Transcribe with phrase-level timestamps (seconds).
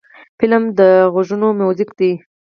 [0.39, 0.79] فلم د
[1.13, 2.11] غوږونو میوزیک دی